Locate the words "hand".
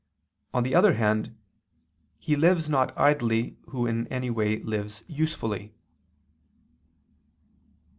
0.95-1.37